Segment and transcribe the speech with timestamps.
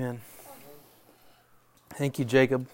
[0.00, 0.22] Amen.
[1.90, 2.66] Thank you, Jacob.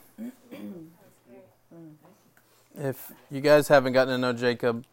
[2.76, 4.84] If you guys haven't gotten to know Jacob,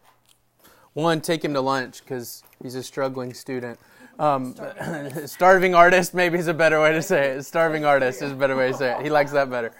[0.93, 3.79] one, take him to lunch because he's a struggling student.
[4.17, 4.55] Um,
[5.27, 7.43] starving artist, maybe is a better way to say it.
[7.43, 9.03] Starving artist is a better way to say it.
[9.03, 9.71] He likes that better.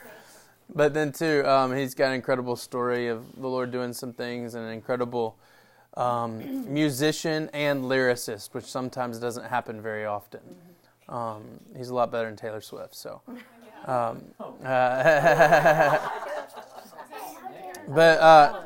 [0.75, 4.53] But then, too, um, he's got an incredible story of the Lord doing some things
[4.53, 5.39] and an incredible
[5.97, 10.41] um, musician and lyricist, which sometimes doesn't happen very often.
[11.09, 11.43] Um,
[11.75, 13.21] he's a lot better than Taylor Swift, so.
[13.85, 14.23] Um,
[14.63, 15.99] uh,
[17.89, 18.63] but uh,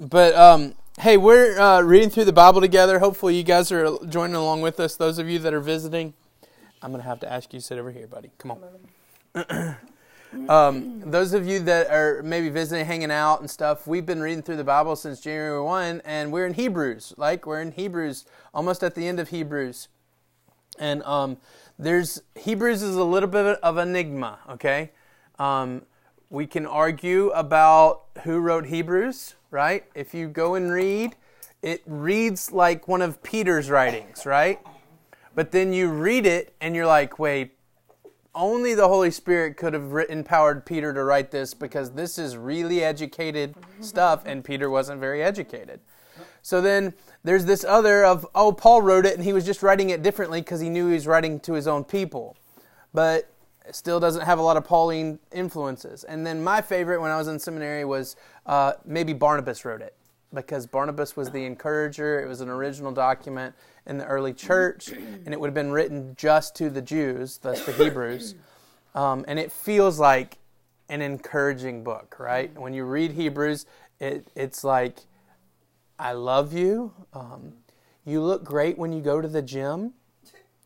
[0.00, 2.98] but um, hey, we're uh, reading through the Bible together.
[2.98, 4.96] Hopefully, you guys are joining along with us.
[4.96, 6.14] Those of you that are visiting,
[6.82, 8.30] I'm going to have to ask you to sit over here, buddy.
[8.38, 8.58] Come
[9.36, 9.76] on.
[10.48, 14.42] um, those of you that are maybe visiting, hanging out and stuff, we've been reading
[14.42, 17.14] through the Bible since January 1, and we're in Hebrews.
[17.16, 19.88] Like, we're in Hebrews, almost at the end of Hebrews.
[20.78, 21.36] And um,
[21.78, 24.90] there's Hebrews is a little bit of enigma, okay?
[25.38, 25.82] Um,
[26.30, 29.84] we can argue about who wrote Hebrews, right?
[29.94, 31.16] If you go and read,
[31.62, 34.60] it reads like one of Peter's writings, right?
[35.34, 37.56] But then you read it and you're like, wait,
[38.34, 42.36] only the Holy Spirit could have written, empowered Peter to write this because this is
[42.36, 45.80] really educated stuff and Peter wasn't very educated.
[46.44, 46.92] So then
[47.24, 50.42] there's this other of, oh, Paul wrote it and he was just writing it differently
[50.42, 52.36] because he knew he was writing to his own people.
[52.92, 53.30] But
[53.70, 56.04] still doesn't have a lot of Pauline influences.
[56.04, 59.94] And then my favorite when I was in seminary was uh, maybe Barnabas wrote it
[60.34, 62.20] because Barnabas was the encourager.
[62.20, 63.54] It was an original document
[63.86, 67.64] in the early church, and it would have been written just to the Jews, thus
[67.64, 68.34] the Hebrews.
[68.94, 70.36] Um, and it feels like
[70.90, 72.52] an encouraging book, right?
[72.58, 73.64] When you read Hebrews,
[73.98, 74.98] it, it's like,
[75.98, 76.92] I love you.
[77.12, 77.54] Um,
[78.04, 79.92] you look great when you go to the gym.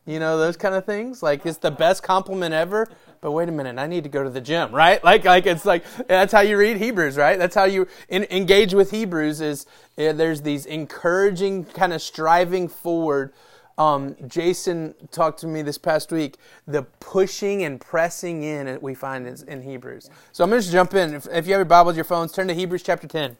[0.05, 1.21] You know those kind of things.
[1.21, 2.87] Like it's the best compliment ever.
[3.21, 5.03] But wait a minute, I need to go to the gym, right?
[5.03, 7.37] Like, like it's like that's how you read Hebrews, right?
[7.37, 9.41] That's how you in, engage with Hebrews.
[9.41, 9.65] Is
[9.97, 13.33] uh, there's these encouraging kind of striving forward.
[13.77, 16.37] Um, Jason talked to me this past week.
[16.67, 20.09] The pushing and pressing in that we find in, in Hebrews.
[20.31, 21.13] So I'm going to jump in.
[21.13, 23.37] If, if you have your Bibles, your phones, turn to Hebrews chapter 10.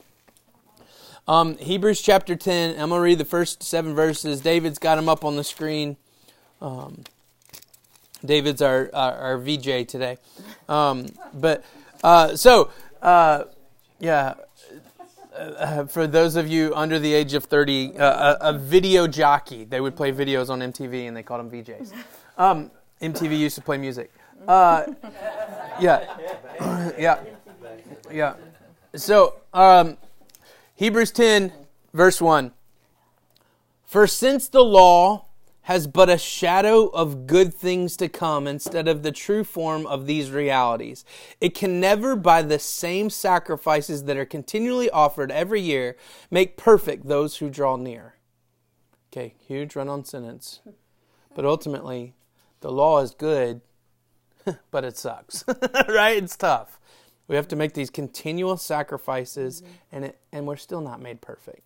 [1.30, 2.72] Um, Hebrews chapter 10.
[2.72, 4.42] I'm going to read the first seven verses.
[4.42, 5.96] David's got them up on the screen.
[6.60, 7.04] Um,
[8.26, 10.18] David's our, our, our VJ today.
[10.68, 11.64] Um, but
[12.04, 12.72] uh, so,
[13.04, 13.44] uh,
[14.00, 14.34] yeah,
[15.38, 19.66] uh, for those of you under the age of 30, uh, a, a, video jockey.
[19.66, 21.94] They would play videos on MTV and they called them VJs.
[22.40, 22.72] Um,
[23.04, 24.12] MTV used to play music.
[24.48, 24.86] Uh,
[25.80, 26.18] yeah,
[26.98, 27.20] yeah,
[28.12, 28.34] yeah.
[28.96, 29.96] So, um,
[30.80, 31.52] Hebrews 10,
[31.94, 32.54] verse 1.
[33.84, 35.26] For since the law
[35.64, 40.06] has but a shadow of good things to come instead of the true form of
[40.06, 41.04] these realities.
[41.42, 45.98] It can never, by the same sacrifices that are continually offered every year,
[46.32, 48.16] make perfect those who draw near.
[49.12, 50.62] Okay, huge run on sentence.
[51.36, 52.14] But ultimately,
[52.62, 53.60] the law is good,
[54.72, 55.44] but it sucks,
[55.90, 56.24] right?
[56.24, 56.79] It's tough.
[57.30, 61.62] We have to make these continual sacrifices, and, it, and we're still not made perfect.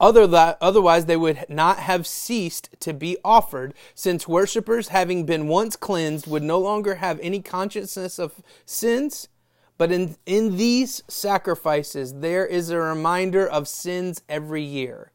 [0.00, 5.48] Other that Otherwise, they would not have ceased to be offered, since worshippers, having been
[5.48, 9.28] once cleansed, would no longer have any consciousness of sins.
[9.76, 15.10] But in, in these sacrifices, there is a reminder of sins every year.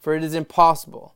[0.00, 1.14] For it is impossible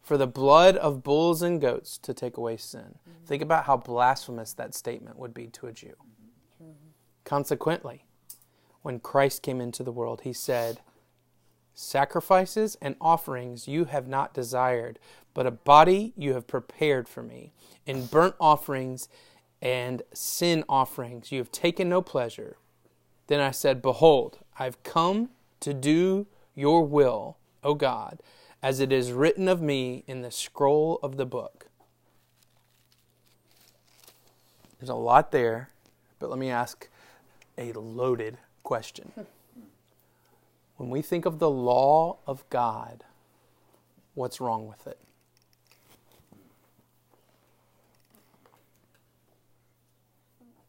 [0.00, 2.80] for the blood of bulls and goats to take away sin.
[2.80, 3.26] Mm-hmm.
[3.26, 5.94] Think about how blasphemous that statement would be to a Jew.
[7.24, 8.04] Consequently,
[8.82, 10.80] when Christ came into the world, he said,
[11.74, 14.98] Sacrifices and offerings you have not desired,
[15.32, 17.52] but a body you have prepared for me.
[17.86, 19.08] In burnt offerings
[19.60, 22.56] and sin offerings you have taken no pleasure.
[23.26, 25.30] Then I said, Behold, I've come
[25.60, 28.20] to do your will, O God,
[28.62, 31.66] as it is written of me in the scroll of the book.
[34.78, 35.70] There's a lot there,
[36.18, 36.88] but let me ask
[37.58, 39.12] a loaded question.
[40.76, 43.04] When we think of the law of God,
[44.14, 44.98] what's wrong with it?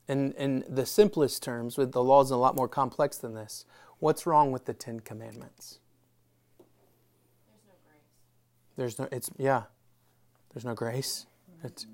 [0.07, 3.65] In, in the simplest terms, with the law is a lot more complex than this,
[3.97, 5.79] what's wrong with the Ten Commandments?
[7.47, 8.03] There's no grace.
[8.75, 9.63] There's no, it's, yeah,
[10.53, 11.25] there's no grace.
[11.63, 11.87] It's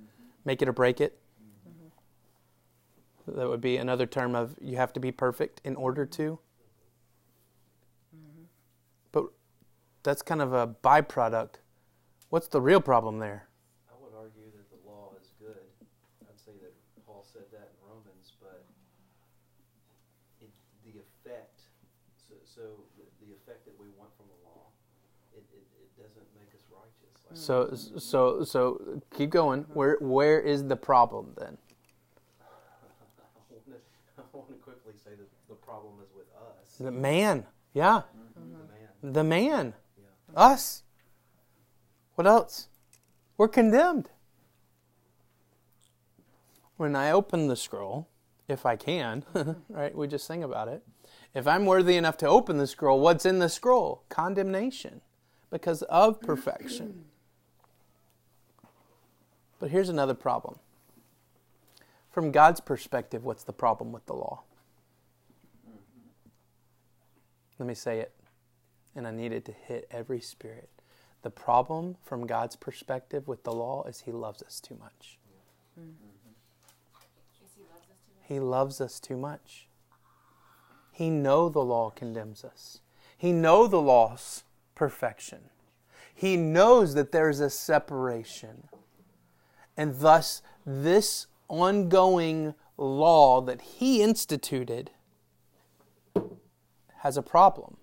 [0.44, 1.21] make it or break it.
[3.32, 3.40] Mm-hmm.
[3.40, 6.40] That would be another term of you have to be perfect in order to.
[9.12, 9.26] But
[10.04, 11.56] that's kind of a byproduct.
[12.30, 13.48] What's the real problem there?
[13.90, 15.68] I would argue that the law is good.
[16.24, 16.74] I'd say that
[17.06, 18.64] Paul said that in Romans, but
[20.40, 20.50] it,
[20.86, 21.62] the effect,
[22.16, 22.62] so, so
[22.96, 24.72] the, the effect that we want from the law,
[25.36, 27.20] it, it, it doesn't make us righteous.
[27.28, 29.66] Like So so so keep going.
[29.74, 31.58] Where where is the problem then?
[32.40, 32.48] I
[33.36, 33.74] want to,
[34.18, 37.46] I want to quickly say that the problem is with us, The man.
[37.74, 38.02] Yeah.
[38.36, 39.14] the man.
[39.14, 39.74] The man.
[39.98, 40.40] Yeah.
[40.42, 40.84] Us.
[42.16, 42.68] What else?
[43.38, 44.10] We're condemned.
[46.76, 48.10] When I open the scroll,
[48.50, 49.24] if I can,
[49.70, 49.96] right?
[49.96, 50.84] We just sing about it.
[51.34, 54.04] If I'm worthy enough to open the scroll, what's in the scroll?
[54.10, 55.02] Condemnation
[55.50, 57.06] because of perfection.
[59.60, 60.60] But here's another problem.
[62.10, 64.42] From God's perspective, what's the problem with the law?
[67.62, 68.12] Let me say it,
[68.96, 70.68] and I need it to hit every spirit.
[71.22, 75.20] The problem from God's perspective with the law is He loves us too much.
[75.78, 78.28] Is he loves us too much?
[78.28, 79.68] He loves us too much.
[80.92, 82.80] He know the law condemns us.
[83.16, 84.44] He know the law's
[84.74, 85.52] perfection.
[86.16, 88.70] He knows that there's a separation.
[89.78, 94.90] And thus this ongoing law that he instituted
[97.02, 97.78] has a problem.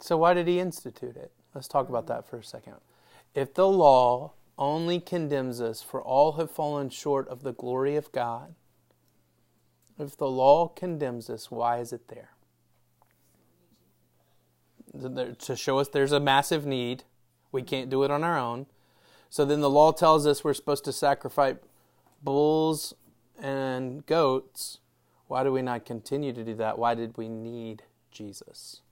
[0.00, 1.32] So why did he institute it?
[1.54, 2.74] Let's talk about that for a second.
[3.34, 8.10] If the law only condemns us for all have fallen short of the glory of
[8.12, 8.54] God,
[9.98, 12.30] if the law condemns us, why is it there?
[15.38, 17.04] To show us there's a massive need.
[17.52, 18.66] We can't do it on our own.
[19.28, 21.56] So then the law tells us we're supposed to sacrifice
[22.22, 22.94] bulls
[23.40, 24.78] and goats.
[25.26, 26.78] Why do we not continue to do that?
[26.78, 27.82] Why did we need
[28.12, 28.82] Jesus?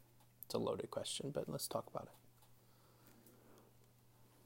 [0.46, 2.16] It's a loaded question, but let's talk about it.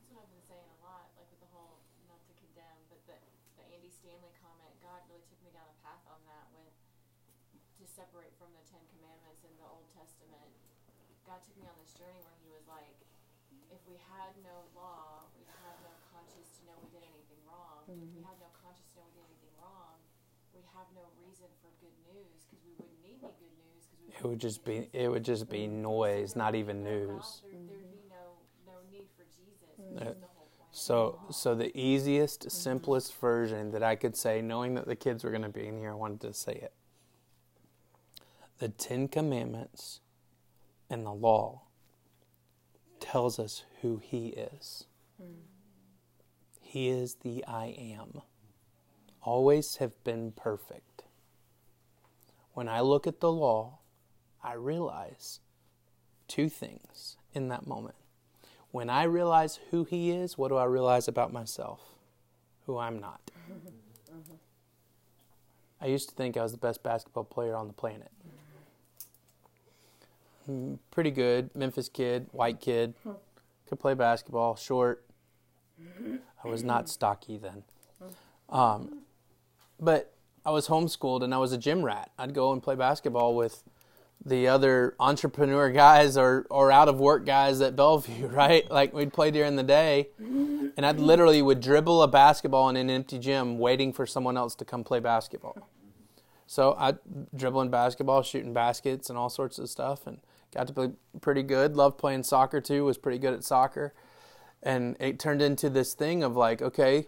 [0.02, 1.78] That's what I've been saying a lot, like with the whole
[2.10, 3.18] not to condemn, but the,
[3.58, 6.74] the Andy Stanley comment, God really took me down a path on that with
[7.78, 10.50] to separate from the Ten Commandments in the Old Testament.
[11.22, 12.98] God took me on this journey where He was like,
[13.70, 17.82] if we had no law, we'd have no conscience to know we did anything wrong.
[17.86, 19.98] If we had no conscience to know we did anything wrong,
[20.54, 24.00] we'd have no reason for good news because we wouldn't need any good news because
[24.00, 27.42] we It would just be it would just be noise, not even news.
[27.44, 28.16] There, there'd be no
[28.66, 29.68] no need for Jesus.
[29.78, 30.60] Which Uh, is the whole point.
[30.60, 34.96] of the So so the easiest, simplest version that I could say, knowing that the
[34.96, 36.72] kids were going to be in here, I wanted to say it.
[38.58, 40.00] The Ten Commandments
[40.90, 41.62] and the law
[42.98, 44.86] tells us who He is.
[46.60, 48.22] He is the I am.
[49.22, 51.04] Always have been perfect.
[52.54, 53.78] When I look at the law,
[54.46, 55.40] I realize
[56.28, 57.96] two things in that moment.
[58.70, 61.80] When I realize who He is, what do I realize about myself?
[62.66, 63.20] Who I'm not.
[65.80, 68.10] I used to think I was the best basketball player on the planet.
[70.48, 71.50] Mm, Pretty good.
[71.54, 72.94] Memphis kid, white kid.
[73.68, 75.04] Could play basketball, short.
[76.44, 77.64] I was not stocky then.
[78.48, 79.00] Um,
[79.80, 80.12] but
[80.44, 82.12] I was homeschooled and I was a gym rat.
[82.16, 83.64] I'd go and play basketball with
[84.24, 88.68] the other entrepreneur guys or, or out of work guys at Bellevue, right?
[88.70, 92.90] Like we'd play during the day, and I'd literally would dribble a basketball in an
[92.90, 95.68] empty gym, waiting for someone else to come play basketball.
[96.46, 96.94] So I
[97.34, 100.20] dribbling basketball, shooting baskets, and all sorts of stuff, and
[100.54, 101.76] got to be pretty good.
[101.76, 102.84] Loved playing soccer too.
[102.84, 103.94] Was pretty good at soccer,
[104.62, 107.06] and it turned into this thing of like, okay,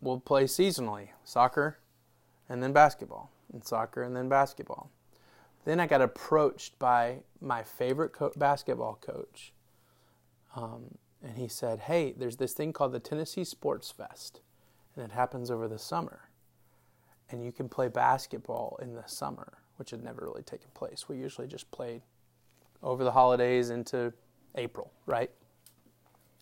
[0.00, 1.78] we'll play seasonally, soccer,
[2.48, 4.90] and then basketball, and soccer, and then basketball.
[5.70, 9.52] Then I got approached by my favorite co- basketball coach.
[10.56, 14.40] Um, and he said, Hey, there's this thing called the Tennessee Sports Fest,
[14.96, 16.22] and it happens over the summer.
[17.30, 21.08] And you can play basketball in the summer, which had never really taken place.
[21.08, 22.02] We usually just played
[22.82, 24.12] over the holidays into
[24.56, 25.30] April, right?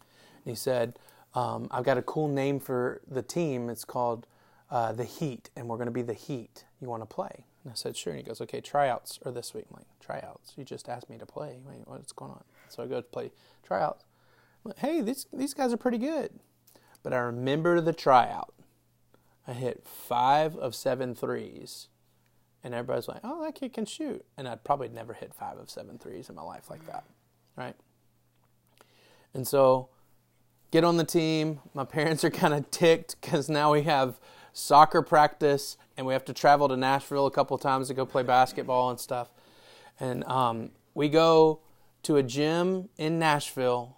[0.00, 0.98] And he said,
[1.34, 3.68] um, I've got a cool name for the team.
[3.68, 4.26] It's called
[4.70, 6.64] uh, the Heat, and we're going to be the Heat.
[6.80, 7.44] You want to play?
[7.68, 8.14] And I said, sure.
[8.14, 9.66] And he goes, okay, tryouts are this week.
[9.68, 10.54] I'm like, tryouts?
[10.56, 11.60] You just asked me to play.
[11.66, 12.42] Wait, what's going on?
[12.70, 13.30] So I go to play
[13.62, 14.06] tryouts.
[14.64, 16.30] I'm like, hey, these, these guys are pretty good.
[17.02, 18.54] But I remember the tryout.
[19.46, 21.88] I hit five of seven threes.
[22.64, 24.24] And everybody's like, oh, that kid can shoot.
[24.38, 27.04] And I'd probably never hit five of seven threes in my life like that.
[27.54, 27.76] Right?
[29.34, 29.90] And so
[30.70, 31.60] get on the team.
[31.74, 34.18] My parents are kind of ticked because now we have
[34.52, 38.22] soccer practice and we have to travel to Nashville a couple times to go play
[38.22, 39.30] basketball and stuff.
[39.98, 41.60] And um, we go
[42.04, 43.96] to a gym in Nashville,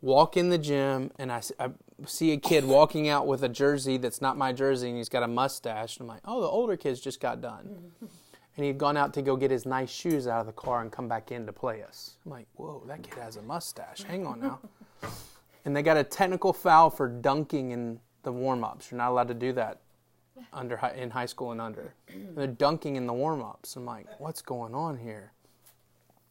[0.00, 1.40] walk in the gym, and I
[2.06, 5.22] see a kid walking out with a jersey that's not my jersey and he's got
[5.22, 5.96] a mustache.
[5.96, 7.92] And I'm like, oh, the older kids just got done.
[8.56, 10.90] and he'd gone out to go get his nice shoes out of the car and
[10.90, 12.16] come back in to play us.
[12.26, 14.02] I'm like, whoa, that kid has a mustache.
[14.02, 14.58] Hang on now.
[15.64, 18.90] and they got a technical foul for dunking in the warm ups.
[18.90, 19.80] You're not allowed to do that
[20.52, 21.94] under hi- in high school and under.
[22.08, 23.76] And they're dunking in the warm ups.
[23.76, 25.32] I'm like, what's going on here?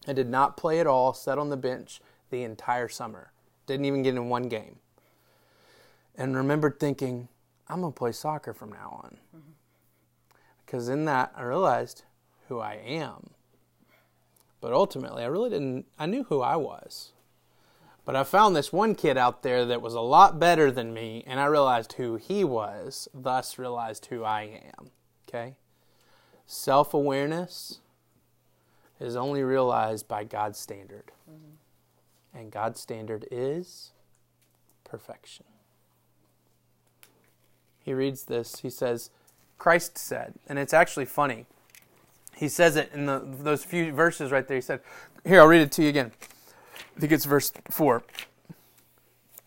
[0.07, 3.31] I did not play at all, sat on the bench the entire summer.
[3.65, 4.77] Didn't even get in one game.
[6.15, 7.27] And remembered thinking,
[7.67, 9.17] I'm to play soccer from now on.
[10.65, 12.03] Because in that, I realized
[12.47, 13.31] who I am.
[14.61, 17.11] But ultimately, I really didn't, I knew who I was.
[18.07, 21.25] But I found this one kid out there that was a lot better than me,
[21.27, 24.91] and I realized who he was, thus realized who I am.
[25.27, 25.55] Okay?
[26.45, 27.81] Self awareness
[29.01, 31.11] is only realized by God's standard.
[31.29, 32.39] Mm-hmm.
[32.39, 33.91] And God's standard is
[34.85, 35.45] perfection.
[37.83, 39.09] He reads this, he says,
[39.57, 41.45] Christ said, and it's actually funny.
[42.37, 44.55] He says it in the, those few verses right there.
[44.55, 44.79] He said,
[45.25, 46.13] Here, I'll read it to you again.
[46.95, 48.03] I think it's verse 4.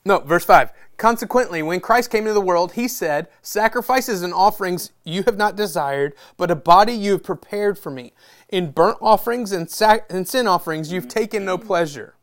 [0.04, 0.72] No, verse 5.
[0.96, 5.56] Consequently, when Christ came into the world, he said, Sacrifices and offerings you have not
[5.56, 8.12] desired, but a body you have prepared for me.
[8.49, 12.14] In burnt offerings and, sac- and sin offerings you've taken no pleasure.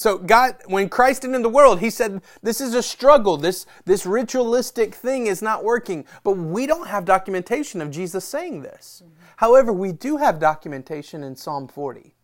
[0.00, 3.36] So God, when Christ entered the world, He said, "This is a struggle.
[3.36, 8.62] This this ritualistic thing is not working." But we don't have documentation of Jesus saying
[8.62, 9.02] this.
[9.36, 12.14] However, we do have documentation in Psalm 40.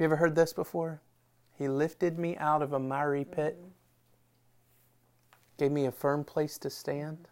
[0.00, 1.02] You ever heard this before?
[1.58, 3.62] He lifted me out of a miry pit,
[5.58, 7.28] gave me a firm place to stand.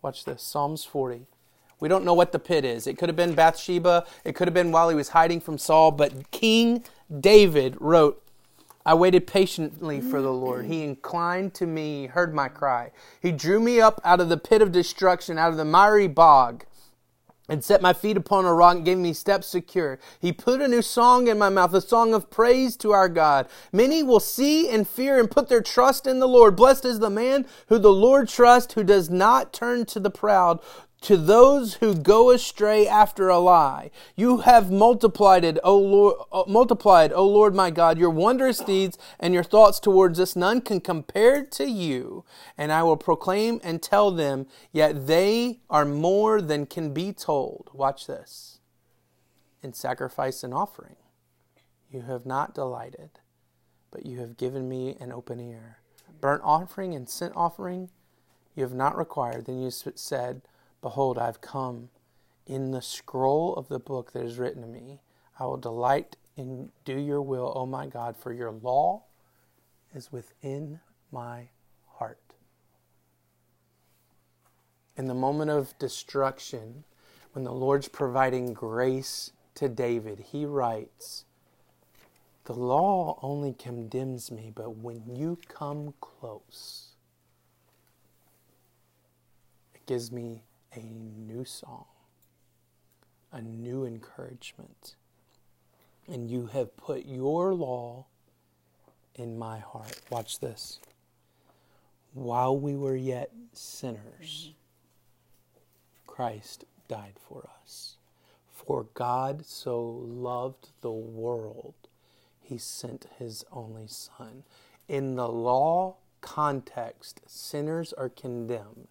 [0.00, 1.26] Watch this Psalms 40.
[1.80, 2.86] We don't know what the pit is.
[2.86, 5.90] It could have been Bathsheba, it could have been while he was hiding from Saul,
[5.90, 6.82] but King
[7.20, 8.22] David wrote,
[8.86, 10.64] I waited patiently for the Lord.
[10.64, 12.92] He inclined to me, heard my cry.
[13.20, 16.64] He drew me up out of the pit of destruction, out of the miry bog
[17.48, 19.98] and set my feet upon a rock and gave me steps secure.
[20.20, 23.48] He put a new song in my mouth, a song of praise to our God.
[23.72, 26.56] Many will see and fear and put their trust in the Lord.
[26.56, 30.60] Blessed is the man who the Lord trusts, who does not turn to the proud,
[31.02, 33.90] to those who go astray after a lie.
[34.16, 38.96] You have multiplied it, O Lord, uh, multiplied, O Lord my God, your wondrous deeds
[39.18, 40.36] and your thoughts towards us.
[40.36, 42.24] None can compare to you.
[42.56, 47.70] And I will proclaim and tell them, yet they are more than can be told.
[47.72, 48.60] Watch this.
[49.62, 50.96] In sacrifice and offering,
[51.90, 53.10] you have not delighted,
[53.90, 55.78] but you have given me an open ear.
[56.20, 57.90] Burnt offering and sin offering,
[58.54, 59.46] you have not required.
[59.46, 60.42] Then you said,
[60.82, 61.88] Behold, I have come.
[62.44, 65.00] In the scroll of the book that is written to me,
[65.38, 69.04] I will delight in do your will, O my God, for your law
[69.94, 70.80] is within
[71.12, 71.48] my
[71.86, 72.18] heart.
[74.96, 76.84] In the moment of destruction,
[77.32, 81.24] when the Lord's providing grace to David, he writes,
[82.44, 86.88] The law only condemns me, but when you come close,
[89.74, 90.42] it gives me
[90.74, 91.86] a new song,
[93.30, 94.96] a new encouragement.
[96.08, 98.06] And you have put your law
[99.14, 100.00] in my heart.
[100.10, 100.80] Watch this.
[102.14, 104.52] While we were yet sinners, mm-hmm.
[106.06, 107.96] Christ died for us.
[108.50, 111.74] For God so loved the world,
[112.40, 114.44] he sent his only Son.
[114.88, 118.88] In the law context, sinners are condemned.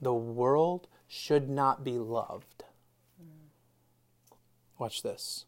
[0.00, 2.64] The world should not be loved.
[4.78, 5.44] Watch this.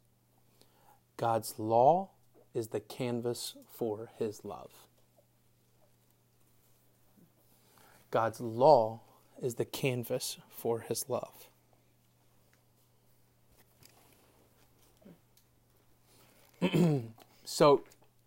[1.17, 2.11] God's law
[2.55, 4.71] is the canvas for his love.
[8.11, 9.01] God's law
[9.43, 11.49] is the canvas for his love.
[17.45, 17.85] so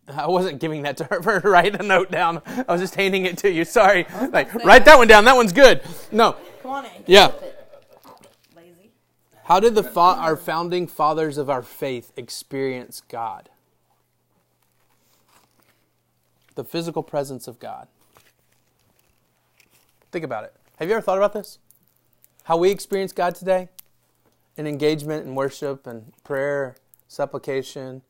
[0.07, 2.41] I wasn't giving that to her for her to write a note down.
[2.45, 3.65] I was just handing it to you.
[3.65, 4.05] Sorry.
[4.31, 5.25] Like, write that one down.
[5.25, 5.81] That one's good.
[6.11, 6.35] No.
[6.62, 6.91] Come on in.
[7.08, 7.32] Yeah.
[8.56, 8.91] Lazy.
[9.46, 13.50] How did the fa- our founding fathers of our faith experience God?
[16.56, 17.88] The physical presence of God.
[20.12, 20.53] Think about it.
[20.77, 21.58] Have you ever thought about this?
[22.44, 23.70] How we experience God today?
[24.58, 26.75] In engagement and worship and prayer,
[27.08, 28.01] supplication,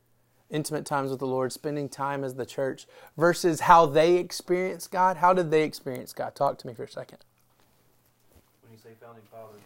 [0.50, 5.18] intimate times with the Lord, spending time as the church, versus how they experience God.
[5.18, 6.36] How did they experience God?
[6.36, 7.20] Talk to me for a second.
[8.92, 9.62] When you say founding fathers,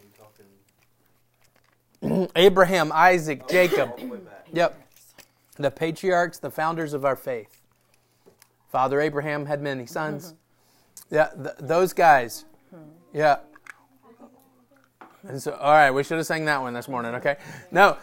[2.02, 3.90] you talking Abraham, Isaac, Jacob.
[3.92, 4.46] all the way back.
[4.54, 4.80] Yep.
[5.58, 7.62] The patriarchs, the founders of our faith.
[8.70, 10.34] Father Abraham had many sons.
[11.10, 12.46] Yeah, th- those guys.
[13.14, 13.38] Yeah.
[15.28, 17.16] And so, all right, we should have sang that one this morning.
[17.16, 17.38] Okay.
[17.72, 17.98] No.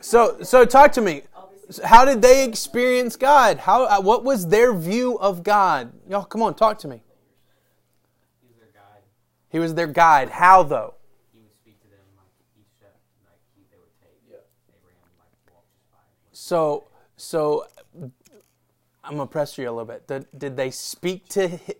[0.00, 1.22] So, so talk to me.
[1.84, 3.58] How did they experience God?
[3.58, 3.84] How?
[3.84, 5.92] uh, What was their view of God?
[6.08, 7.02] Y'all, come on, talk to me.
[8.42, 9.02] He was their guide.
[9.50, 10.28] He was their guide.
[10.30, 10.94] How though?
[11.32, 12.26] He would speak to them like
[12.58, 14.18] each step, like he, they would take.
[14.68, 15.98] Abraham like walked just by.
[15.98, 16.04] him.
[16.32, 17.66] So, so
[19.04, 20.06] I'm gonna press you a little bit.
[20.06, 21.48] Did, did they speak to?
[21.48, 21.74] hi-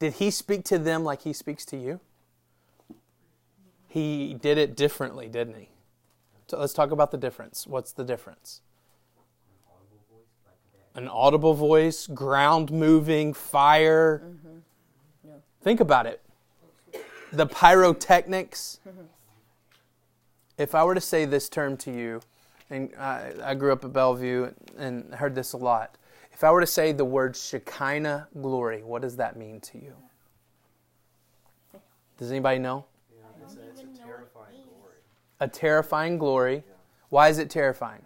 [0.00, 2.00] Did he speak to them like he speaks to you?
[3.86, 5.68] He did it differently, didn't he?
[6.48, 7.64] So let's talk about the difference.
[7.66, 8.60] What's the difference?
[9.70, 11.02] Audible voice, like.
[11.04, 14.22] An audible voice, ground moving, fire.
[14.24, 14.58] Mm-hmm.
[15.62, 16.20] Think about it.
[17.34, 18.80] The pyrotechnics.
[20.56, 22.20] if I were to say this term to you,
[22.70, 25.96] and I, I grew up at Bellevue and heard this a lot.
[26.32, 29.94] If I were to say the word Shekinah glory, what does that mean to you?
[32.18, 32.84] Does anybody know?
[33.12, 34.96] Yeah, it's a, it's a terrifying glory.
[35.40, 36.62] A terrifying glory.
[37.08, 38.02] Why is it terrifying?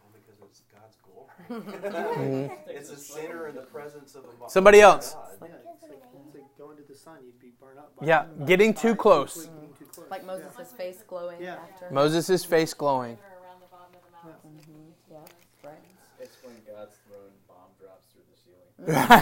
[0.00, 2.48] Well, because it's God's glory.
[2.48, 2.70] Mm-hmm.
[2.70, 5.14] it's a sinner in the presence of a Somebody else.
[5.14, 5.22] God.
[5.24, 7.96] Yeah, it's like, it's like going to the sun, you'd be burned up.
[7.96, 9.46] By Yeah, by getting too close.
[9.46, 10.10] getting too close.
[10.10, 11.56] Like Moses' face glowing Yeah.
[11.56, 11.90] after.
[11.90, 13.18] Moses' face glowing.
[13.18, 14.60] Or around the bottom of the mountain.
[14.60, 15.12] Mm-hmm.
[15.12, 15.78] Yeah, right.
[16.20, 18.36] It's when God's throne bomb drops through the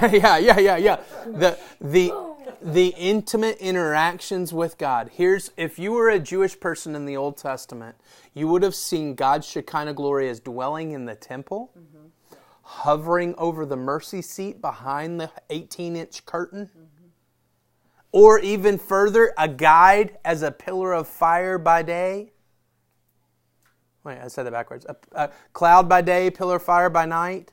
[0.03, 0.23] ceiling.
[0.23, 0.97] yeah, yeah, yeah, yeah.
[1.27, 2.13] The the
[2.63, 5.11] the intimate interactions with God.
[5.13, 7.97] Here's if you were a Jewish person in the Old Testament,
[8.35, 12.09] you would have seen God's Shekinah glory as dwelling in the temple, mm-hmm.
[12.63, 16.67] hovering over the mercy seat behind the 18-inch curtain.
[16.67, 16.96] Mm-hmm.
[18.19, 22.33] Or even further, a guide as a pillar of fire by day.
[24.05, 24.87] Wait, I said that backwards.
[24.89, 27.53] A, a cloud by day, pillar of fire by night.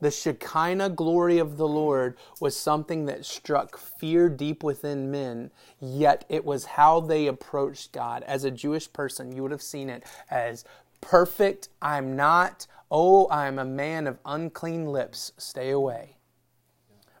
[0.00, 6.24] The Shekinah glory of the Lord was something that struck fear deep within men, yet
[6.30, 8.22] it was how they approached God.
[8.22, 10.64] As a Jewish person, you would have seen it as
[11.02, 16.17] perfect, I'm not, oh, I'm a man of unclean lips, stay away.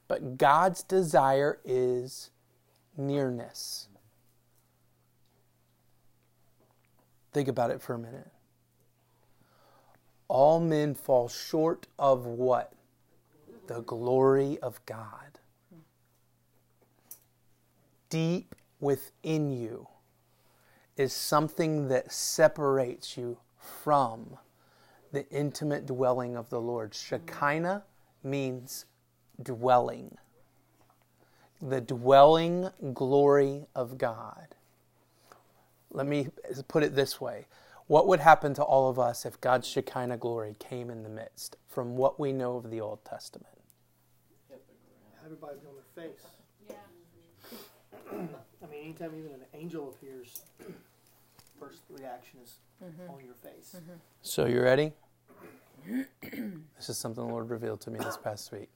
[0.08, 2.30] But God's desire is
[2.96, 3.88] nearness.
[7.32, 8.32] Think about it for a minute.
[10.26, 12.72] All men fall short of what?
[13.66, 15.38] The glory of God.
[18.08, 19.86] Deep within you
[20.96, 24.38] is something that separates you from
[25.12, 26.94] the intimate dwelling of the Lord.
[26.94, 27.84] Shekinah
[28.22, 28.86] means
[29.42, 30.16] dwelling.
[31.60, 34.54] The dwelling glory of God.
[35.90, 36.28] Let me
[36.68, 37.46] put it this way.
[37.86, 41.56] What would happen to all of us if God's Shekinah glory came in the midst
[41.66, 43.46] from what we know of the Old Testament?
[45.24, 46.26] Everybody be on their face.
[46.68, 46.76] Yeah.
[48.62, 50.42] I mean, anytime even an angel appears,
[51.60, 53.10] first reaction is mm-hmm.
[53.10, 53.76] on your face.
[53.76, 53.98] Mm-hmm.
[54.22, 54.92] So, you ready?
[56.22, 58.68] this is something the Lord revealed to me this past week.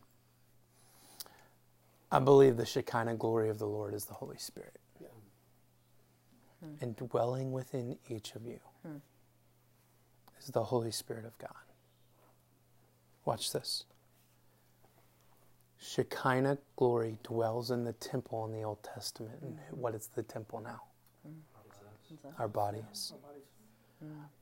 [2.12, 4.79] I believe the Shekinah glory of the Lord is the Holy Spirit.
[5.01, 5.09] Yeah.
[6.81, 8.98] And dwelling within each of you hmm.
[10.38, 11.51] is the Holy Spirit of God.
[13.25, 13.85] Watch this.
[15.81, 19.38] Shekinah glory dwells in the temple in the Old Testament.
[19.40, 19.81] And hmm.
[19.81, 20.83] what is the temple now?
[22.38, 23.14] Our bodies.
[23.14, 23.42] Our bodies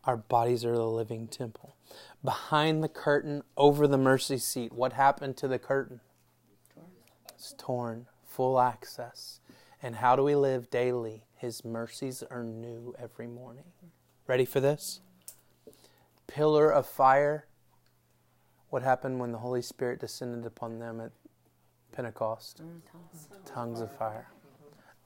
[0.05, 1.77] Our bodies are the living temple.
[2.25, 6.01] Behind the curtain, over the mercy seat, what happened to the curtain?
[7.59, 9.41] Torn, full access.
[9.83, 11.25] And how do we live daily?
[11.37, 13.65] His mercies are new every morning.
[14.27, 15.01] Ready for this?
[16.27, 17.47] Pillar of fire.
[18.69, 21.13] What happened when the Holy Spirit descended upon them at
[21.93, 22.63] Pentecost?
[23.47, 24.29] Tongues of fire.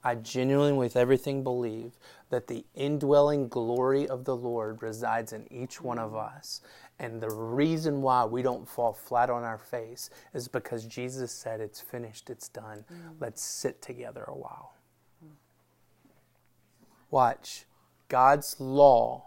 [0.03, 1.93] I genuinely, with everything, believe
[2.29, 6.61] that the indwelling glory of the Lord resides in each one of us.
[6.99, 11.59] And the reason why we don't fall flat on our face is because Jesus said,
[11.59, 12.85] It's finished, it's done.
[12.91, 13.15] Mm.
[13.19, 14.75] Let's sit together a while.
[17.11, 17.65] Watch.
[18.07, 19.25] God's law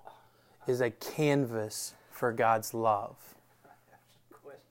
[0.66, 3.16] is a canvas for God's love.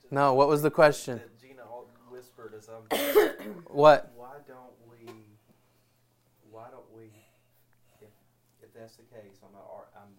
[0.10, 1.17] No, what was the question?
[1.17, 1.63] that Gina
[2.10, 2.99] whispered as I'm.
[3.65, 4.12] What?
[4.15, 5.12] why don't we?
[6.49, 7.12] Why don't we?
[8.01, 8.07] If,
[8.63, 9.89] if that's the case, I'm not.
[9.95, 10.13] I'm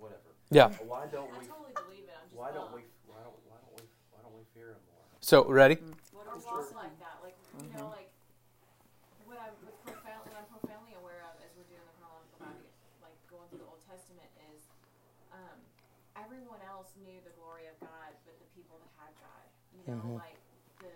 [0.00, 0.32] whatever.
[0.50, 0.72] Yeah.
[0.82, 1.46] Why don't I we?
[1.46, 2.16] totally believe it.
[2.16, 2.82] I'm just Why don't bummed.
[2.82, 2.90] we?
[3.06, 3.36] Why don't?
[3.46, 3.84] Why don't we?
[4.10, 5.04] Why don't we fear him more?
[5.20, 5.76] So, ready?
[6.16, 7.20] What are walks like that?
[7.22, 8.10] Like you know, like
[9.28, 12.72] what I'm what profound, what I'm profoundly aware of as we're doing the chronological Bible,
[13.04, 14.64] like going through the Old Testament, is
[15.30, 15.56] um,
[16.18, 19.44] everyone else knew the glory of God, but the people that had God,
[19.76, 20.18] you know, Mhm.
[20.18, 20.40] like
[20.82, 20.90] the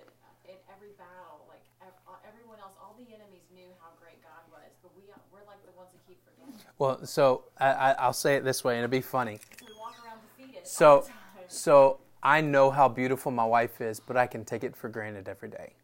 [0.51, 4.43] in every battle, like ev- uh, everyone else, all the enemies knew how great God
[4.51, 6.55] was, but we uh, we're like the ones that keep forgetting.
[6.79, 9.39] Well, so I, I, I'll say it this way, and it'll be funny.
[9.59, 10.67] So we walk around defeated.
[10.67, 11.17] So, all the time.
[11.49, 15.29] so I know how beautiful my wife is, but I can take it for granted
[15.29, 15.75] every day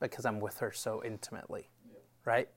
[0.00, 1.68] because I'm with her so intimately,
[2.24, 2.48] right?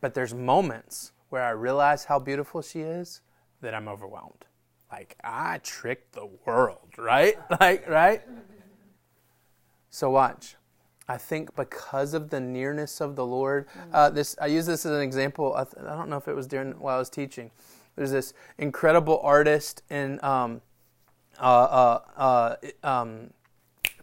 [0.00, 3.20] But there's moments where I realize how beautiful she is
[3.62, 4.44] that I'm overwhelmed.
[4.92, 7.36] Like I tricked the world, right?
[7.60, 8.22] Like, right?
[9.90, 10.56] So watch.
[11.08, 14.92] I think because of the nearness of the Lord, uh, this I use this as
[14.92, 15.54] an example.
[15.54, 17.50] I, th- I don't know if it was during while I was teaching.
[17.96, 20.62] There's this incredible artist in um,
[21.38, 23.30] uh, uh, uh, um,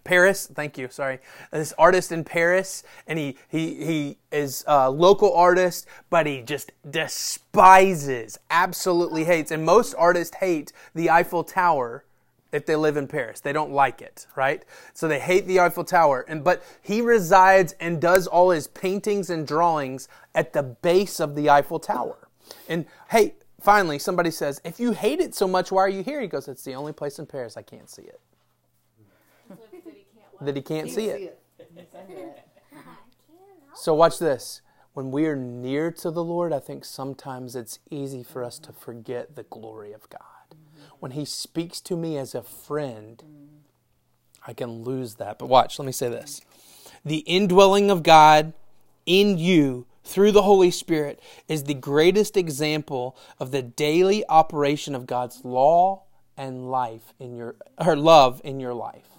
[0.04, 0.48] Paris.
[0.54, 0.90] Thank you.
[0.90, 1.20] Sorry,
[1.52, 6.72] this artist in Paris, and he he he is a local artist, but he just
[6.88, 12.06] despises, absolutely hates, and most artists hate the Eiffel Tower
[12.52, 13.40] if they live in Paris.
[13.40, 14.64] They don't like it, right?
[14.94, 16.26] So they hate the Eiffel Tower.
[16.28, 21.36] And but he resides and does all his paintings and drawings at the base of
[21.36, 22.28] the Eiffel Tower.
[22.68, 26.22] And hey, finally somebody says, "If you hate it so much, why are you here?"
[26.22, 28.20] He goes, "It's the only place in Paris I can't see it."
[30.42, 31.40] That he can't see it.
[33.76, 34.62] So watch this.
[34.94, 38.74] When we are near to the Lord, I think sometimes it's easy for us to
[38.74, 40.22] forget the glory of God.
[41.02, 43.48] When He speaks to me as a friend, mm.
[44.48, 45.38] I can lose that.
[45.38, 46.40] But watch, let me say this.
[47.04, 48.54] The indwelling of God
[49.06, 55.06] in you through the Holy Spirit is the greatest example of the daily operation of
[55.06, 56.04] God's law
[56.38, 59.12] and life in your or love in your life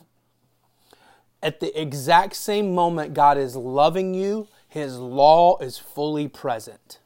[1.43, 6.99] at the exact same moment God is loving you, His law is fully present.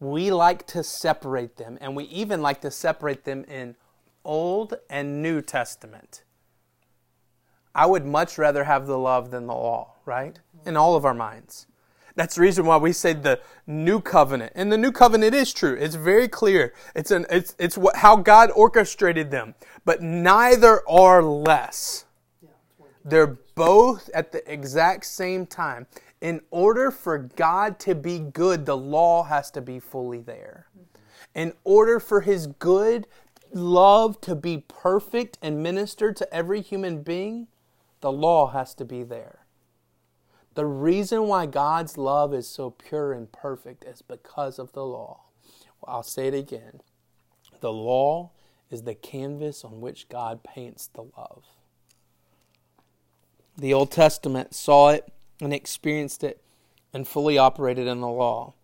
[0.00, 3.74] We like to separate them, and we even like to separate them in
[4.24, 6.22] Old and New Testament.
[7.74, 10.38] I would much rather have the love than the law, right?
[10.64, 11.66] In all of our minds.
[12.18, 14.52] That's the reason why we say the new covenant.
[14.56, 15.74] And the new covenant is true.
[15.74, 16.74] It's very clear.
[16.96, 19.54] It's an it's it's what how God orchestrated them.
[19.84, 22.06] But neither are less.
[23.04, 25.86] They're both at the exact same time.
[26.20, 30.66] In order for God to be good, the law has to be fully there.
[31.34, 33.06] In order for His good
[33.52, 37.46] love to be perfect and ministered to every human being,
[38.00, 39.46] the law has to be there.
[40.54, 45.20] The reason why God's love is so pure and perfect is because of the law.
[45.80, 46.80] Well, I'll say it again.
[47.60, 48.32] The law
[48.70, 51.44] is the canvas on which God paints the love.
[53.56, 56.42] The Old Testament saw it and experienced it
[56.92, 58.54] and fully operated in the law.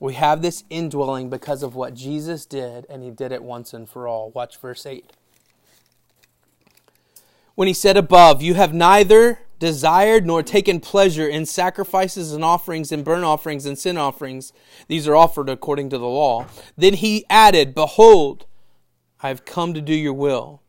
[0.00, 3.88] We have this indwelling because of what Jesus did, and he did it once and
[3.88, 4.30] for all.
[4.30, 5.12] Watch verse 8.
[7.54, 12.92] When he said above, You have neither desired nor taken pleasure in sacrifices and offerings
[12.92, 14.52] and burnt offerings and sin offerings,
[14.88, 16.46] these are offered according to the law.
[16.76, 18.46] Then he added, Behold,
[19.22, 20.60] I have come to do your will.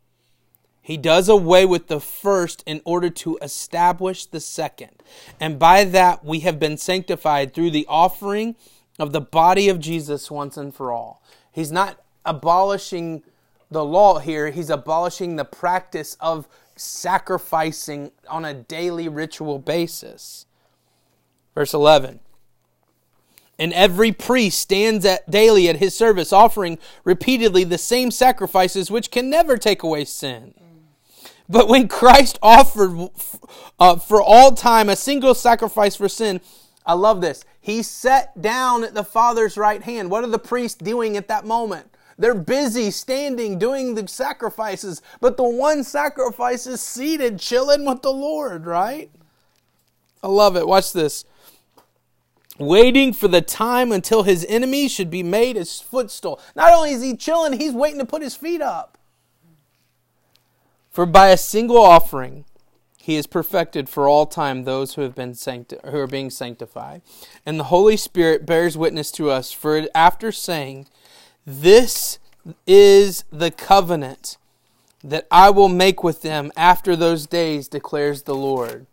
[0.86, 4.92] He does away with the first in order to establish the second.
[5.40, 8.56] And by that we have been sanctified through the offering
[9.00, 11.24] of the body of Jesus once and for all.
[11.52, 13.24] He's not abolishing
[13.72, 20.46] the law here, he's abolishing the practice of sacrificing on a daily ritual basis.
[21.56, 22.20] Verse 11.
[23.58, 29.10] And every priest stands at daily at his service, offering repeatedly the same sacrifices which
[29.10, 30.54] can never take away sin.
[31.48, 33.10] But when Christ offered
[33.80, 36.42] uh, for all time a single sacrifice for sin,
[36.86, 37.44] I love this.
[37.60, 40.10] He sat down at the Father's right hand.
[40.10, 41.90] What are the priests doing at that moment?
[42.18, 48.12] They're busy standing, doing the sacrifices, but the one sacrifice is seated, chilling with the
[48.12, 49.10] Lord, right?
[50.24, 50.68] I love it.
[50.68, 51.26] Watch this.
[52.58, 56.40] Waiting for the time until his enemies should be made his footstool.
[56.56, 58.95] Not only is he chilling, he's waiting to put his feet up.
[60.96, 62.46] For by a single offering,
[62.98, 67.02] he has perfected for all time those who have been sancti- who are being sanctified.
[67.46, 70.88] And the Holy Spirit bears witness to us, for after saying,
[71.46, 72.18] This
[72.66, 74.38] is the covenant
[75.04, 78.88] that I will make with them after those days, declares the Lord.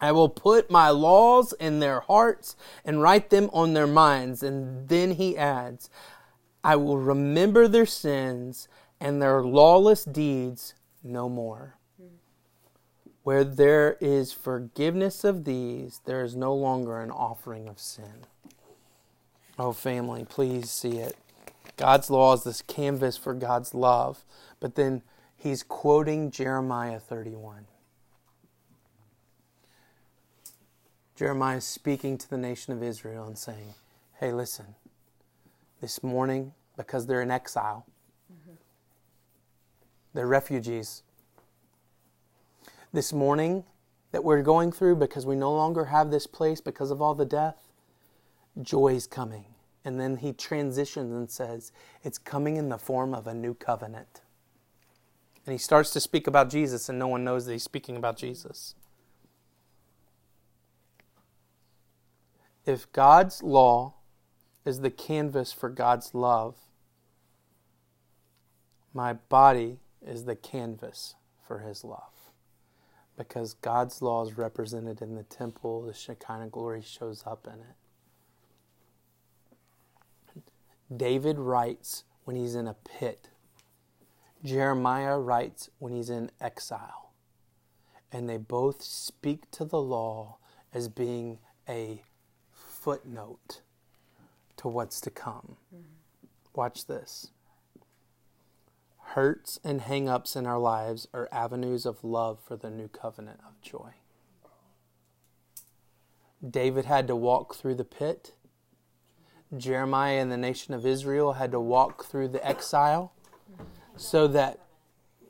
[0.00, 4.42] I will put my laws in their hearts and write them on their minds.
[4.42, 5.90] And then he adds,
[6.64, 8.66] I will remember their sins
[8.98, 11.76] and their lawless deeds no more.
[12.00, 12.08] Mm.
[13.22, 18.26] Where there is forgiveness of these, there is no longer an offering of sin.
[19.58, 21.16] Oh, family, please see it.
[21.76, 24.24] God's law is this canvas for God's love.
[24.58, 25.02] But then
[25.36, 27.66] he's quoting Jeremiah 31.
[31.16, 33.74] Jeremiah is speaking to the nation of Israel and saying,
[34.20, 34.74] Hey, listen,
[35.80, 37.86] this morning, because they're in exile,
[40.14, 41.02] they're refugees.
[42.92, 43.64] This morning
[44.12, 47.24] that we're going through, because we no longer have this place because of all the
[47.24, 47.68] death,
[48.60, 49.44] joy is coming.
[49.84, 54.20] And then he transitions and says, It's coming in the form of a new covenant.
[55.46, 58.16] And he starts to speak about Jesus, and no one knows that he's speaking about
[58.16, 58.74] Jesus.
[62.66, 63.94] If God's law
[64.64, 66.56] is the canvas for God's love,
[68.92, 71.14] my body is the canvas
[71.46, 72.32] for his love.
[73.16, 77.76] Because God's law is represented in the temple, the Shekinah glory shows up in it.
[80.96, 83.28] David writes when he's in a pit.
[84.42, 87.12] Jeremiah writes when he's in exile.
[88.10, 90.38] And they both speak to the law
[90.72, 92.02] as being a
[92.50, 93.60] footnote
[94.56, 95.56] to what's to come.
[95.74, 95.84] Mm-hmm.
[96.54, 97.30] Watch this.
[99.14, 103.40] Hurts and hang ups in our lives are avenues of love for the new covenant
[103.46, 103.94] of joy.
[106.48, 108.34] David had to walk through the pit
[109.56, 113.12] Jeremiah and the nation of Israel had to walk through the exile
[113.96, 114.60] so that,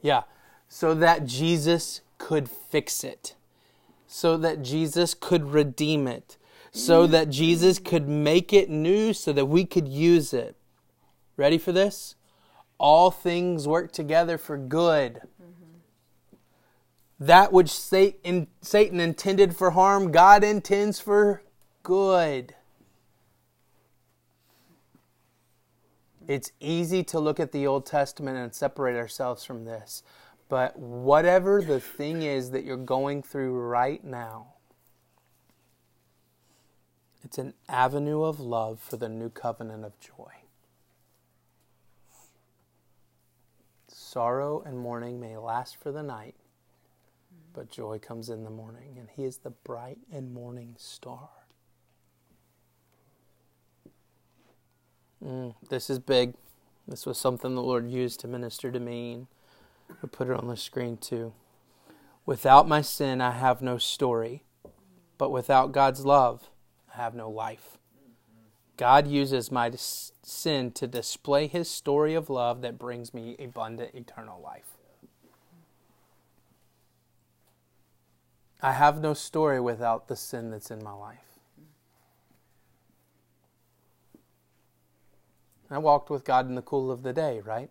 [0.03, 0.23] yeah,
[0.69, 3.35] so that Jesus could fix it,
[4.07, 6.37] so that Jesus could redeem it,
[6.71, 10.55] so that Jesus could make it new so that we could use it.
[11.37, 12.15] Ready for this?
[12.83, 15.21] All things work together for good.
[17.19, 21.43] That which Satan intended for harm, God intends for
[21.83, 22.55] good.
[26.27, 30.03] It's easy to look at the Old Testament and separate ourselves from this.
[30.49, 34.55] But whatever the thing is that you're going through right now,
[37.23, 40.33] it's an avenue of love for the new covenant of joy.
[44.11, 46.35] Sorrow and mourning may last for the night,
[47.53, 51.29] but joy comes in the morning, and He is the bright and morning star.
[55.25, 56.35] Mm, this is big.
[56.89, 59.27] This was something the Lord used to minister to me, and
[60.03, 61.33] we put it on the screen too.
[62.27, 64.43] Without my sin, I have no story,
[65.19, 66.51] but without God's love,
[66.93, 67.79] I have no life.
[68.81, 74.41] God uses my sin to display his story of love that brings me abundant eternal
[74.41, 74.79] life.
[78.63, 81.19] I have no story without the sin that's in my life.
[85.71, 87.69] I walked with God in the cool of the day, right?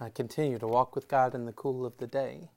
[0.00, 2.48] I continue to walk with God in the cool of the day.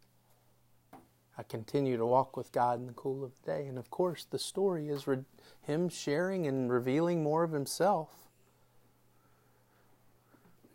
[1.38, 3.68] I continue to walk with God in the cool of the day.
[3.68, 5.26] And of course, the story is re-
[5.62, 8.10] Him sharing and revealing more of Himself.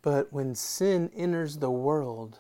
[0.03, 2.39] But when sin enters the world,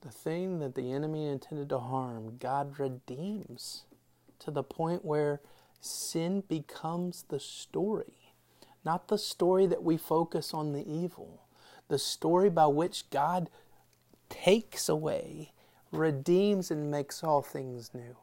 [0.00, 3.84] the thing that the enemy intended to harm, God redeems
[4.38, 5.40] to the point where
[5.80, 8.24] sin becomes the story
[8.84, 11.46] not the story that we focus on the evil,
[11.88, 13.48] the story by which God
[14.28, 15.52] takes away,
[15.94, 18.16] redeems, and makes all things new.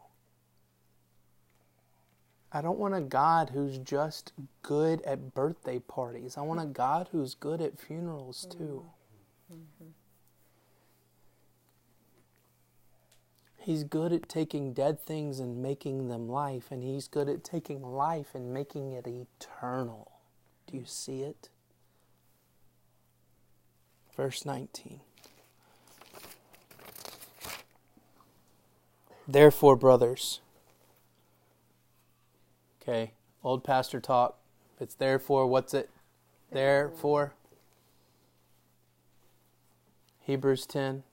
[2.53, 6.37] I don't want a God who's just good at birthday parties.
[6.37, 8.85] I want a God who's good at funerals too.
[9.51, 9.89] Mm-hmm.
[13.57, 17.83] He's good at taking dead things and making them life, and He's good at taking
[17.83, 20.11] life and making it eternal.
[20.65, 21.49] Do you see it?
[24.15, 25.01] Verse 19.
[29.27, 30.41] Therefore, brothers,
[32.81, 34.37] okay, old pastor talk.
[34.79, 35.89] It's therefore, what's it
[36.51, 37.33] there for?
[40.21, 41.03] Hebrews 10.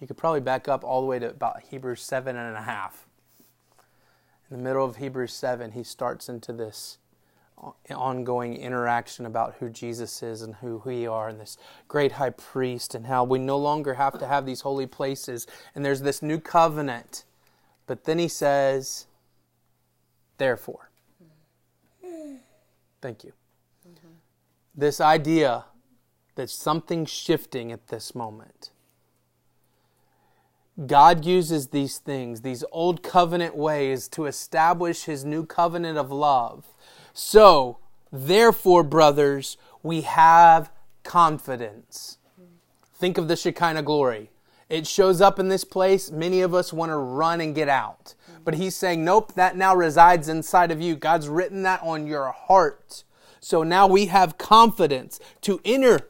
[0.00, 3.06] You could probably back up all the way to about Hebrews 7 and a half.
[4.50, 6.98] In the middle of Hebrews 7, he starts into this
[7.90, 12.94] ongoing interaction about who Jesus is and who we are, and this great high priest,
[12.94, 16.40] and how we no longer have to have these holy places, and there's this new
[16.40, 17.24] covenant.
[17.90, 19.08] But then he says,
[20.38, 20.90] therefore.
[23.00, 23.32] Thank you.
[23.84, 24.08] Mm-hmm.
[24.76, 25.64] This idea
[26.36, 28.70] that something's shifting at this moment.
[30.86, 36.66] God uses these things, these old covenant ways, to establish his new covenant of love
[37.12, 37.78] so,
[38.12, 40.70] therefore, brothers, we have
[41.02, 42.18] confidence.
[42.94, 44.30] Think of the Shekinah glory.
[44.70, 46.12] It shows up in this place.
[46.12, 48.14] Many of us want to run and get out.
[48.44, 50.94] But he's saying, nope, that now resides inside of you.
[50.94, 53.02] God's written that on your heart.
[53.40, 56.08] So now we have confidence to enter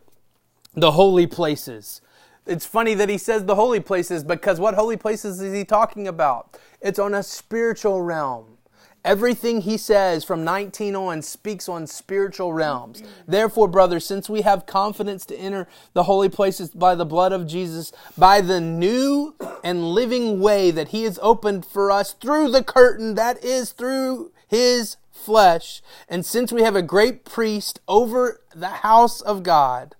[0.74, 2.02] the holy places.
[2.46, 6.06] It's funny that he says the holy places because what holy places is he talking
[6.06, 6.58] about?
[6.80, 8.58] It's on a spiritual realm.
[9.04, 13.02] Everything he says from 19 on speaks on spiritual realms.
[13.26, 17.46] Therefore, brothers, since we have confidence to enter the holy places by the blood of
[17.46, 19.34] Jesus, by the new
[19.64, 24.32] and living way that he has opened for us through the curtain that is through
[24.46, 29.94] his flesh, and since we have a great priest over the house of God,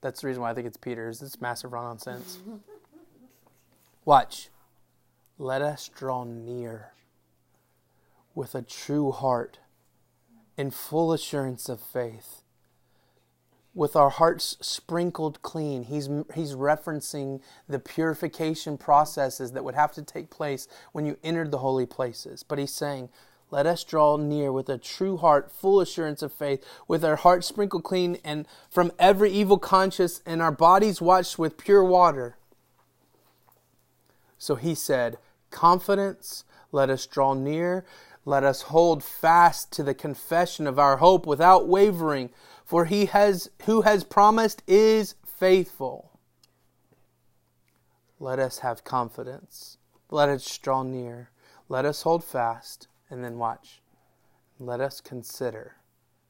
[0.00, 2.38] that's the reason why I think it's Peter, is this massive nonsense.
[4.04, 4.48] Watch.
[5.38, 6.92] Let us draw near
[8.36, 9.58] with a true heart
[10.56, 12.42] in full assurance of faith.
[13.74, 20.02] With our hearts sprinkled clean, he's, he's referencing the purification processes that would have to
[20.02, 22.42] take place when you entered the holy places.
[22.42, 23.08] But he's saying,
[23.50, 27.46] let us draw near with a true heart, full assurance of faith, with our hearts
[27.46, 32.36] sprinkled clean and from every evil conscience, and our bodies washed with pure water.
[34.36, 35.18] So he said,
[35.50, 37.84] Confidence, let us draw near,
[38.26, 42.30] let us hold fast to the confession of our hope without wavering,
[42.64, 46.18] for he has who has promised is faithful.
[48.18, 49.78] Let us have confidence.
[50.10, 51.30] Let us draw near.
[51.68, 52.88] Let us hold fast.
[53.08, 53.80] And then watch.
[54.58, 55.76] Let us consider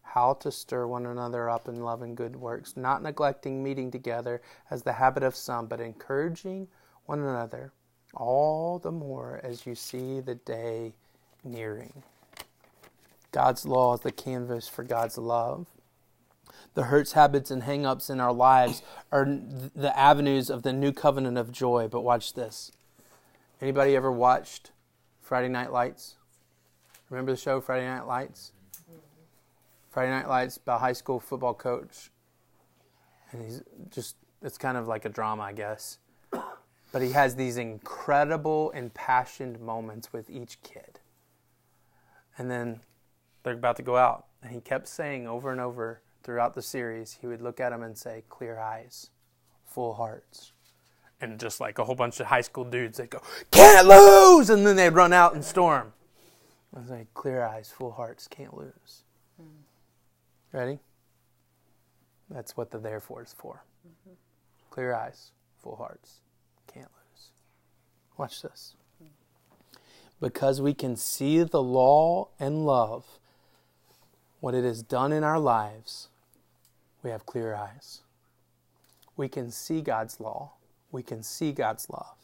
[0.03, 4.43] how to stir one another up in love and good works, not neglecting meeting together
[4.71, 6.69] as the habit of some, but encouraging
[7.07, 7.73] one another,
[8.13, 10.95] all the more as you see the day
[11.47, 12.03] nearing.
[13.33, 15.67] God's law is the canvas for God's love.
[16.75, 21.39] The hurts, habits, and hang-ups in our lives are the avenues of the new covenant
[21.39, 21.89] of joy.
[21.89, 22.73] But watch this.
[23.63, 24.73] Anybody ever watched
[25.23, 26.17] Friday Night Lights?
[27.09, 28.53] Remember the show Friday Night Lights?
[29.91, 32.11] Friday Night Lights about high school football coach.
[33.33, 35.99] And he's just, it's kind of like a drama, I guess.
[36.31, 41.01] But he has these incredible, impassioned moments with each kid.
[42.39, 42.81] And then
[43.43, 44.27] they're about to go out.
[44.43, 47.83] And he kept saying over and over throughout the series, he would look at them
[47.83, 49.11] and say, clear eyes,
[49.65, 50.53] full hearts.
[51.21, 54.51] And just like a whole bunch of high school dudes, they'd go, can't lose!
[54.51, 55.93] And then they'd run out and storm.
[56.75, 59.05] I was like, clear eyes, full hearts, can't lose.
[59.41, 59.47] Mm.
[60.53, 60.79] Ready?
[62.29, 63.65] That's what the therefore is for.
[63.87, 64.15] Mm-hmm.
[64.71, 65.31] Clear eyes,
[65.63, 66.21] full hearts,
[66.67, 67.29] can't lose.
[68.19, 68.75] Watch this.
[70.21, 73.05] Because we can see the law and love,
[74.41, 76.09] what it has done in our lives,
[77.03, 78.01] we have clear eyes.
[79.17, 80.53] We can see God's law,
[80.91, 82.17] we can see God's love.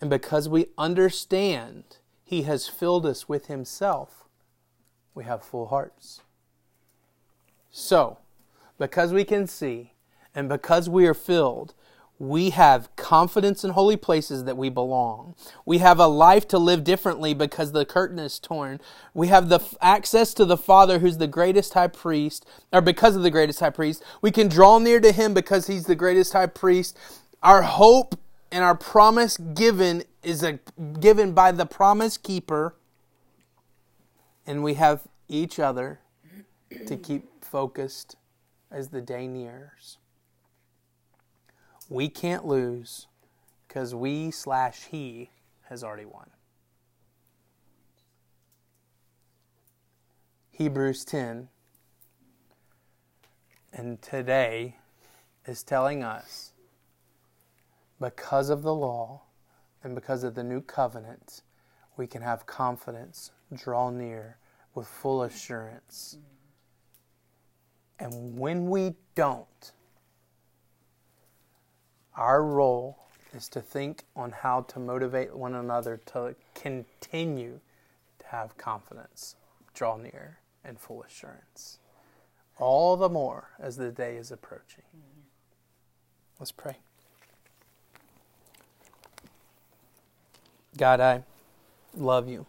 [0.00, 1.84] And because we understand
[2.26, 4.24] he has filled us with Himself,
[5.14, 6.22] we have full hearts.
[7.70, 8.18] So,
[8.78, 9.92] because we can see
[10.34, 11.72] and because we are filled,
[12.18, 15.34] we have confidence in holy places that we belong.
[15.66, 18.80] We have a life to live differently because the curtain is torn.
[19.12, 23.16] We have the f- access to the Father who's the greatest high priest, or because
[23.16, 24.02] of the greatest high priest.
[24.22, 26.96] We can draw near to him because he's the greatest high priest.
[27.42, 28.18] Our hope
[28.50, 30.58] and our promise given is a,
[30.98, 32.76] given by the promise keeper,
[34.46, 36.00] and we have each other
[36.86, 38.16] to keep focused
[38.70, 39.98] as the day nears.
[41.88, 43.06] We can't lose
[43.66, 45.30] because we slash he
[45.68, 46.30] has already won.
[50.50, 51.48] Hebrews 10
[53.72, 54.76] and today
[55.46, 56.52] is telling us
[58.00, 59.22] because of the law
[59.82, 61.42] and because of the new covenant,
[61.96, 64.38] we can have confidence, draw near
[64.74, 66.18] with full assurance.
[67.98, 69.72] And when we don't,
[72.16, 72.98] our role
[73.34, 77.60] is to think on how to motivate one another to continue
[78.18, 79.36] to have confidence,
[79.74, 81.78] draw near, and full assurance.
[82.58, 84.84] All the more as the day is approaching.
[86.38, 86.76] Let's pray.
[90.76, 91.22] God, I
[91.96, 92.46] love you.